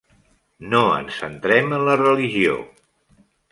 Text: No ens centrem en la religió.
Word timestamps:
No 0.71 0.79
ens 1.01 1.19
centrem 1.25 1.71
en 1.79 1.85
la 1.91 1.99
religió. 2.03 2.59